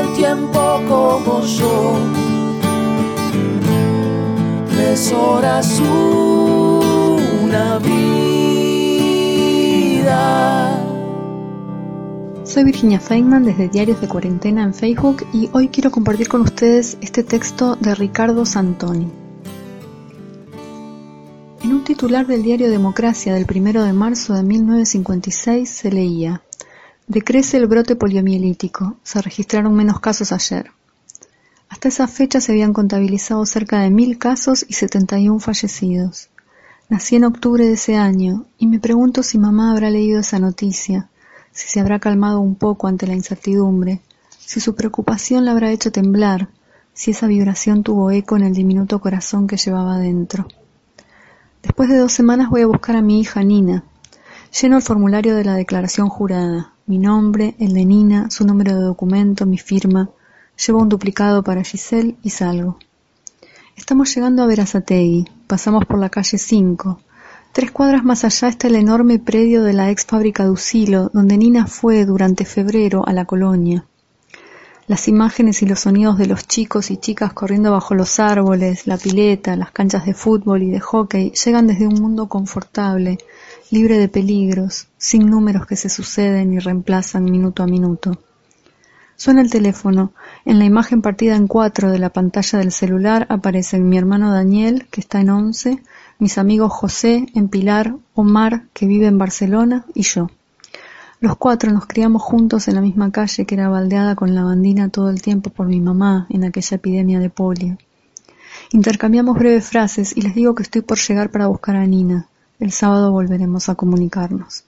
El 0.00 0.12
tiempo 0.14 0.80
como 0.88 1.42
yo. 1.42 1.98
Tres 4.70 5.12
horas 5.12 5.80
una 5.80 7.78
vida. 7.78 8.04
Soy 12.44 12.64
Virginia 12.64 13.00
Feynman 13.00 13.44
desde 13.44 13.68
Diarios 13.68 14.00
de 14.00 14.08
Cuarentena 14.08 14.62
en 14.62 14.74
Facebook 14.74 15.26
y 15.32 15.48
hoy 15.52 15.68
quiero 15.68 15.90
compartir 15.90 16.28
con 16.28 16.42
ustedes 16.42 16.98
este 17.00 17.22
texto 17.24 17.76
de 17.76 17.94
Ricardo 17.94 18.44
Santoni. 18.46 19.10
En 21.62 21.72
un 21.72 21.84
titular 21.84 22.26
del 22.26 22.42
diario 22.42 22.68
Democracia 22.70 23.32
del 23.34 23.46
1 23.48 23.84
de 23.84 23.92
marzo 23.92 24.34
de 24.34 24.42
1956 24.42 25.68
se 25.68 25.90
leía 25.90 26.42
Decrece 27.06 27.58
el 27.58 27.66
brote 27.66 27.96
poliomielítico, 27.96 28.96
se 29.02 29.20
registraron 29.20 29.74
menos 29.74 30.00
casos 30.00 30.32
ayer. 30.32 30.70
Hasta 31.68 31.88
esa 31.88 32.08
fecha 32.08 32.40
se 32.40 32.52
habían 32.52 32.72
contabilizado 32.72 33.44
cerca 33.44 33.80
de 33.80 33.90
mil 33.90 34.16
casos 34.16 34.64
y 34.66 34.72
71 34.72 35.38
fallecidos. 35.38 36.30
Nací 36.88 37.16
en 37.16 37.24
octubre 37.24 37.66
de 37.66 37.74
ese 37.74 37.96
año 37.96 38.46
y 38.56 38.66
me 38.68 38.80
pregunto 38.80 39.22
si 39.22 39.36
mamá 39.36 39.70
habrá 39.70 39.90
leído 39.90 40.20
esa 40.20 40.38
noticia, 40.38 41.10
si 41.52 41.68
se 41.68 41.78
habrá 41.78 41.98
calmado 41.98 42.40
un 42.40 42.54
poco 42.54 42.88
ante 42.88 43.06
la 43.06 43.14
incertidumbre, 43.14 44.00
si 44.38 44.60
su 44.60 44.74
preocupación 44.74 45.44
la 45.44 45.50
habrá 45.50 45.72
hecho 45.72 45.92
temblar, 45.92 46.48
si 46.94 47.10
esa 47.10 47.26
vibración 47.26 47.82
tuvo 47.82 48.12
eco 48.12 48.36
en 48.36 48.44
el 48.44 48.54
diminuto 48.54 48.98
corazón 48.98 49.46
que 49.46 49.58
llevaba 49.58 49.98
dentro. 49.98 50.48
Después 51.62 51.90
de 51.90 51.98
dos 51.98 52.12
semanas 52.14 52.48
voy 52.48 52.62
a 52.62 52.66
buscar 52.66 52.96
a 52.96 53.02
mi 53.02 53.20
hija 53.20 53.42
Nina. 53.42 53.84
Lleno 54.58 54.76
el 54.76 54.82
formulario 54.82 55.36
de 55.36 55.44
la 55.44 55.54
declaración 55.54 56.08
jurada 56.08 56.73
mi 56.86 56.98
nombre, 56.98 57.54
el 57.58 57.72
de 57.72 57.84
Nina, 57.86 58.30
su 58.30 58.46
número 58.46 58.74
de 58.74 58.82
documento, 58.82 59.46
mi 59.46 59.56
firma. 59.56 60.10
Llevo 60.66 60.80
un 60.80 60.88
duplicado 60.88 61.42
para 61.42 61.64
Giselle 61.64 62.16
y 62.22 62.30
salgo. 62.30 62.78
Estamos 63.76 64.14
llegando 64.14 64.42
a 64.42 64.46
Verazategui. 64.46 65.26
Pasamos 65.46 65.86
por 65.86 65.98
la 65.98 66.10
calle 66.10 66.36
5. 66.36 67.00
Tres 67.52 67.70
cuadras 67.70 68.04
más 68.04 68.24
allá 68.24 68.48
está 68.48 68.66
el 68.66 68.76
enorme 68.76 69.18
predio 69.18 69.62
de 69.62 69.72
la 69.72 69.90
ex 69.90 70.04
fábrica 70.04 70.44
Ducilo, 70.44 71.10
donde 71.14 71.38
Nina 71.38 71.66
fue 71.66 72.04
durante 72.04 72.44
febrero 72.44 73.06
a 73.06 73.12
la 73.12 73.24
colonia. 73.24 73.86
Las 74.86 75.08
imágenes 75.08 75.62
y 75.62 75.66
los 75.66 75.80
sonidos 75.80 76.18
de 76.18 76.26
los 76.26 76.46
chicos 76.46 76.90
y 76.90 76.98
chicas 76.98 77.32
corriendo 77.32 77.72
bajo 77.72 77.94
los 77.94 78.20
árboles, 78.20 78.86
la 78.86 78.98
pileta, 78.98 79.56
las 79.56 79.70
canchas 79.70 80.04
de 80.04 80.12
fútbol 80.12 80.62
y 80.62 80.70
de 80.70 80.80
hockey 80.80 81.30
llegan 81.30 81.66
desde 81.66 81.86
un 81.86 81.94
mundo 81.94 82.28
confortable, 82.28 83.16
libre 83.70 83.98
de 83.98 84.08
peligros, 84.08 84.88
sin 84.98 85.30
números 85.30 85.66
que 85.66 85.76
se 85.76 85.88
suceden 85.88 86.52
y 86.52 86.58
reemplazan 86.58 87.24
minuto 87.24 87.62
a 87.62 87.66
minuto. 87.66 88.18
Suena 89.16 89.40
el 89.40 89.50
teléfono. 89.50 90.12
En 90.44 90.58
la 90.58 90.66
imagen 90.66 91.00
partida 91.00 91.34
en 91.34 91.46
cuatro 91.46 91.90
de 91.90 91.98
la 91.98 92.10
pantalla 92.10 92.58
del 92.58 92.70
celular 92.70 93.26
aparecen 93.30 93.88
mi 93.88 93.96
hermano 93.96 94.32
Daniel, 94.32 94.86
que 94.90 95.00
está 95.00 95.18
en 95.20 95.30
once, 95.30 95.82
mis 96.18 96.36
amigos 96.36 96.70
José, 96.70 97.24
en 97.34 97.48
Pilar, 97.48 97.94
Omar, 98.12 98.64
que 98.74 98.86
vive 98.86 99.06
en 99.06 99.16
Barcelona, 99.16 99.86
y 99.94 100.02
yo. 100.02 100.28
Los 101.24 101.38
cuatro 101.38 101.72
nos 101.72 101.86
criamos 101.86 102.20
juntos 102.20 102.68
en 102.68 102.74
la 102.74 102.82
misma 102.82 103.10
calle 103.10 103.46
que 103.46 103.54
era 103.54 103.70
baldeada 103.70 104.14
con 104.14 104.34
lavandina 104.34 104.90
todo 104.90 105.08
el 105.08 105.22
tiempo 105.22 105.48
por 105.48 105.66
mi 105.66 105.80
mamá 105.80 106.26
en 106.28 106.44
aquella 106.44 106.76
epidemia 106.76 107.18
de 107.18 107.30
polio. 107.30 107.78
Intercambiamos 108.72 109.38
breves 109.38 109.64
frases 109.64 110.14
y 110.14 110.20
les 110.20 110.34
digo 110.34 110.54
que 110.54 110.62
estoy 110.62 110.82
por 110.82 110.98
llegar 110.98 111.30
para 111.30 111.46
buscar 111.46 111.76
a 111.76 111.86
Nina. 111.86 112.28
El 112.60 112.72
sábado 112.72 113.10
volveremos 113.10 113.70
a 113.70 113.74
comunicarnos. 113.74 114.64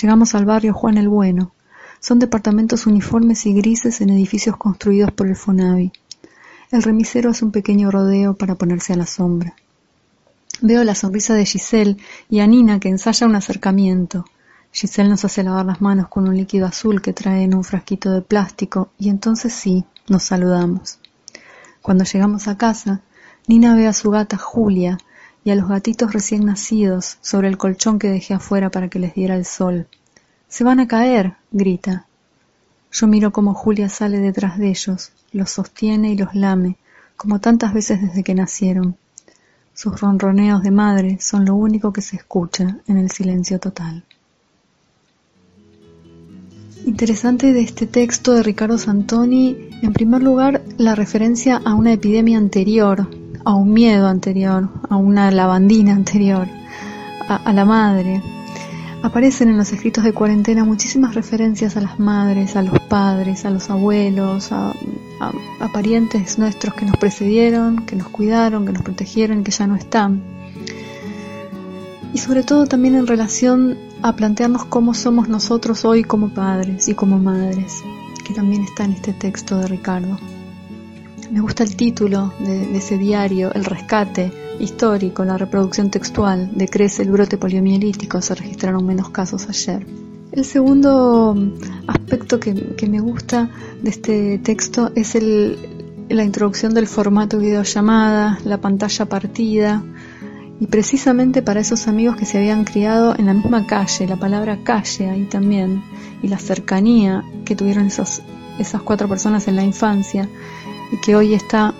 Llegamos 0.00 0.34
al 0.34 0.46
barrio 0.46 0.72
Juan 0.72 0.96
el 0.96 1.10
Bueno. 1.10 1.52
Son 2.00 2.18
departamentos 2.18 2.86
uniformes 2.86 3.44
y 3.44 3.52
grises 3.52 4.00
en 4.00 4.08
edificios 4.08 4.56
construidos 4.56 5.12
por 5.12 5.26
el 5.26 5.36
Fonavi. 5.36 5.92
El 6.70 6.82
remisero 6.82 7.28
hace 7.28 7.44
un 7.44 7.52
pequeño 7.52 7.90
rodeo 7.90 8.36
para 8.36 8.54
ponerse 8.54 8.94
a 8.94 8.96
la 8.96 9.04
sombra. 9.04 9.54
Veo 10.62 10.82
la 10.82 10.94
sonrisa 10.94 11.34
de 11.34 11.44
Giselle 11.44 11.98
y 12.30 12.40
a 12.40 12.46
Nina 12.46 12.80
que 12.80 12.88
ensaya 12.88 13.26
un 13.26 13.34
acercamiento. 13.34 14.24
Giselle 14.72 15.08
nos 15.08 15.24
hace 15.24 15.42
lavar 15.42 15.66
las 15.66 15.80
manos 15.80 16.08
con 16.08 16.26
un 16.28 16.36
líquido 16.36 16.66
azul 16.66 17.02
que 17.02 17.12
trae 17.12 17.44
en 17.44 17.54
un 17.54 17.62
frasquito 17.62 18.10
de 18.10 18.22
plástico 18.22 18.90
y 18.98 19.10
entonces 19.10 19.52
sí, 19.52 19.84
nos 20.08 20.24
saludamos. 20.24 20.98
Cuando 21.82 22.04
llegamos 22.04 22.48
a 22.48 22.56
casa, 22.56 23.02
Nina 23.46 23.74
ve 23.74 23.86
a 23.86 23.92
su 23.92 24.10
gata 24.10 24.36
Julia, 24.36 24.98
y 25.44 25.50
a 25.50 25.56
los 25.56 25.68
gatitos 25.68 26.12
recién 26.12 26.44
nacidos 26.44 27.18
sobre 27.20 27.48
el 27.48 27.58
colchón 27.58 27.98
que 27.98 28.08
dejé 28.08 28.34
afuera 28.34 28.70
para 28.70 28.88
que 28.88 28.98
les 28.98 29.14
diera 29.14 29.34
el 29.34 29.44
sol. 29.44 29.88
Se 30.48 30.64
van 30.64 30.80
a 30.80 30.86
caer, 30.86 31.36
grita. 31.50 32.06
Yo 32.92 33.06
miro 33.06 33.32
cómo 33.32 33.54
Julia 33.54 33.88
sale 33.88 34.18
detrás 34.18 34.58
de 34.58 34.68
ellos, 34.68 35.12
los 35.32 35.50
sostiene 35.50 36.10
y 36.10 36.16
los 36.16 36.34
lame, 36.34 36.76
como 37.16 37.40
tantas 37.40 37.72
veces 37.72 38.00
desde 38.00 38.22
que 38.22 38.34
nacieron. 38.34 38.96
Sus 39.74 40.00
ronroneos 40.00 40.62
de 40.62 40.70
madre 40.70 41.18
son 41.20 41.46
lo 41.46 41.54
único 41.54 41.92
que 41.92 42.02
se 42.02 42.16
escucha 42.16 42.78
en 42.86 42.98
el 42.98 43.10
silencio 43.10 43.58
total. 43.58 44.04
Interesante 46.84 47.52
de 47.52 47.62
este 47.62 47.86
texto 47.86 48.32
de 48.34 48.42
Ricardo 48.42 48.78
Santoni, 48.78 49.68
en 49.82 49.92
primer 49.92 50.22
lugar, 50.22 50.62
la 50.78 50.94
referencia 50.94 51.60
a 51.64 51.74
una 51.74 51.92
epidemia 51.92 52.38
anterior 52.38 53.06
a 53.44 53.54
un 53.54 53.72
miedo 53.72 54.06
anterior, 54.06 54.68
a 54.88 54.96
una 54.96 55.30
lavandina 55.30 55.92
anterior, 55.92 56.46
a, 57.28 57.52
la 57.52 57.64
madre. 57.64 58.22
Aparecen 59.02 59.48
en 59.48 59.56
los 59.56 59.72
escritos 59.72 60.04
de 60.04 60.12
cuarentena 60.12 60.64
muchísimas 60.64 61.14
referencias 61.14 61.76
a 61.76 61.80
las 61.80 61.98
madres, 61.98 62.56
a 62.56 62.62
los 62.62 62.78
padres, 62.80 63.44
a 63.44 63.50
los 63.50 63.68
abuelos, 63.68 64.52
a, 64.52 64.72
a, 65.20 65.72
parientes 65.72 66.38
nuestros 66.38 66.74
que 66.74 66.84
nos 66.84 66.96
precedieron, 66.96 67.84
que 67.84 67.96
nos 67.96 68.08
cuidaron, 68.08 68.64
que 68.66 68.72
nos 68.72 68.82
protegieron, 68.82 69.42
que 69.42 69.50
ya 69.50 69.66
no 69.66 69.76
están. 69.76 70.31
Y 72.12 72.18
sobre 72.18 72.42
todo 72.42 72.66
también 72.66 72.94
en 72.94 73.06
relación 73.06 73.78
a 74.02 74.14
plantearnos 74.14 74.66
cómo 74.66 74.92
somos 74.92 75.28
nosotros 75.28 75.84
hoy 75.84 76.04
como 76.04 76.28
padres 76.28 76.88
y 76.88 76.94
como 76.94 77.18
madres, 77.18 77.82
que 78.24 78.34
también 78.34 78.62
está 78.62 78.84
en 78.84 78.92
este 78.92 79.12
texto 79.12 79.58
de 79.58 79.66
Ricardo. 79.66 80.18
Me 81.30 81.40
gusta 81.40 81.64
el 81.64 81.74
título 81.76 82.34
de, 82.40 82.76
ese 82.76 82.98
diario, 82.98 83.50
El 83.54 83.64
rescate 83.64 84.30
histórico, 84.60 85.24
la 85.24 85.38
reproducción 85.38 85.90
textual, 85.90 86.50
decrece 86.54 87.02
el 87.02 87.10
brote 87.10 87.38
poliomielítico, 87.38 88.20
se 88.20 88.34
registraron 88.34 88.84
menos 88.84 89.08
casos 89.08 89.48
ayer. 89.48 89.86
El 90.32 90.44
segundo 90.44 91.34
aspecto 91.86 92.38
que, 92.38 92.86
me 92.86 93.00
gusta 93.00 93.50
de 93.82 93.90
este 93.90 94.38
texto 94.38 94.92
es 94.94 95.16
la 96.10 96.24
introducción 96.24 96.74
del 96.74 96.86
formato 96.86 97.38
videollamada, 97.38 98.38
la 98.44 98.58
pantalla 98.58 99.06
partida, 99.06 99.82
y 100.62 100.68
precisamente 100.68 101.42
para 101.42 101.58
esos 101.58 101.88
amigos 101.88 102.14
que 102.14 102.24
se 102.24 102.38
habían 102.38 102.62
criado 102.62 103.16
en 103.18 103.26
la 103.26 103.34
misma 103.34 103.66
calle, 103.66 104.06
la 104.06 104.14
palabra 104.14 104.58
calle 104.62 105.10
ahí 105.10 105.24
también, 105.24 105.82
y 106.22 106.28
la 106.28 106.38
cercanía 106.38 107.24
que 107.44 107.56
tuvieron 107.56 107.86
esas 107.86 108.22
cuatro 108.84 109.08
personas 109.08 109.48
en 109.48 109.56
la 109.56 109.64
infancia, 109.64 110.28
y 110.92 111.00
que 111.00 111.16
hoy 111.16 111.34
está 111.34 111.74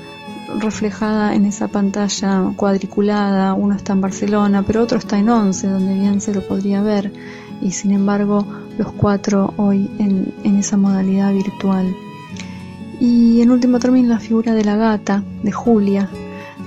reflejada 0.59 1.37
en 1.37 1.45
esa 1.47 1.69
pantalla 1.69 2.53
cuadriculada, 2.57 3.55
uno 3.55 3.77
está 3.77 3.93
en 3.93 4.01
Barcelona, 4.01 4.65
pero 4.67 4.83
otro 4.83 4.99
está 4.99 5.17
en 5.17 5.29
Once, 5.29 5.69
donde 5.69 5.95
bien 5.95 6.21
se 6.21 6.35
lo 6.35 6.45
podría 6.45 6.83
ver, 6.83 7.13
y 7.61 7.71
sin 7.71 7.93
embargo 7.93 8.45
los 8.79 8.91
cuatro 8.95 9.55
hoy 9.59 9.89
en, 10.01 10.35
en 10.43 10.59
esa 10.59 10.77
modalidad 10.77 11.33
virtual. 11.33 11.95
Y 12.99 13.43
en 13.43 13.53
último 13.53 13.79
término 13.79 14.09
la 14.09 14.19
figura 14.19 14.55
de 14.55 14.65
la 14.65 14.75
gata, 14.75 15.23
de 15.45 15.53
Julia, 15.53 16.11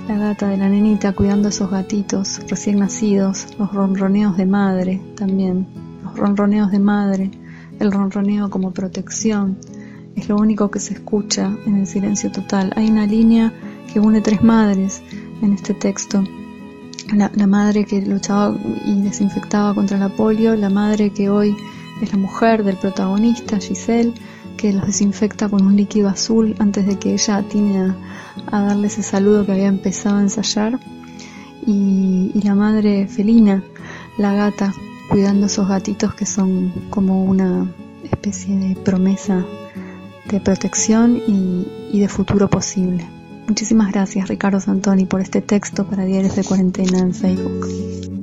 la 0.07 0.17
gata 0.17 0.49
de 0.49 0.57
la 0.57 0.69
nenita 0.69 1.13
cuidando 1.13 1.47
a 1.47 1.49
esos 1.49 1.71
gatitos 1.71 2.39
recién 2.47 2.79
nacidos, 2.79 3.47
los 3.57 3.73
ronroneos 3.73 4.37
de 4.37 4.45
madre 4.45 5.01
también, 5.15 5.67
los 6.03 6.15
ronroneos 6.15 6.71
de 6.71 6.79
madre, 6.79 7.31
el 7.79 7.91
ronroneo 7.91 8.49
como 8.49 8.71
protección, 8.71 9.57
es 10.15 10.29
lo 10.29 10.37
único 10.37 10.69
que 10.69 10.79
se 10.79 10.93
escucha 10.93 11.51
en 11.65 11.77
el 11.77 11.87
silencio 11.87 12.31
total. 12.31 12.71
Hay 12.75 12.89
una 12.89 13.05
línea 13.05 13.51
que 13.91 13.99
une 13.99 14.21
tres 14.21 14.43
madres 14.43 15.01
en 15.41 15.53
este 15.53 15.73
texto. 15.73 16.23
La, 17.13 17.29
madre 17.47 17.85
que 17.85 18.01
luchaba 18.01 18.55
y 18.85 19.01
desinfectaba 19.01 19.75
contra 19.75 19.97
la 19.97 20.09
polio, 20.09 20.55
la 20.55 20.69
madre 20.69 21.11
que 21.11 21.29
hoy 21.29 21.55
es 22.01 22.11
la 22.11 22.17
mujer 22.17 22.63
del 22.63 22.77
protagonista, 22.77 23.59
Giselle, 23.59 24.13
que 24.57 24.73
los 24.73 24.85
desinfecta 24.85 25.49
con 25.49 25.65
un 25.65 25.75
líquido 25.75 26.09
azul 26.09 26.55
antes 26.59 26.85
de 26.85 26.97
que 26.97 27.13
ella 27.13 27.37
atine 27.37 27.93
a, 28.51 28.61
darle 28.61 28.87
ese 28.87 29.03
saludo 29.03 29.45
que 29.45 29.53
había 29.53 29.67
empezado 29.67 30.17
a 30.17 30.21
ensayar. 30.21 30.79
Y, 31.65 32.31
y, 32.33 32.41
la 32.43 32.53
madre 32.53 33.07
felina, 33.07 33.63
la 34.17 34.33
gata, 34.33 34.73
cuidando 35.09 35.47
esos 35.47 35.67
gatitos 35.67 36.13
que 36.13 36.25
son 36.25 36.71
como 36.89 37.23
una 37.23 37.71
especie 38.03 38.55
de 38.55 38.75
promesa 38.75 39.45
de 40.29 40.39
protección 40.39 41.21
y, 41.27 41.99
de 41.99 42.07
futuro 42.09 42.49
posible. 42.49 43.07
Muchísimas 43.47 43.91
gracias 43.91 44.27
Ricardo 44.27 44.59
Santoni 44.59 45.05
por 45.05 45.21
este 45.21 45.41
texto 45.41 45.85
para 45.85 46.03
Diarios 46.03 46.35
de 46.35 46.43
Cuarentena 46.43 46.99
en 46.99 47.13
Facebook. 47.13 48.14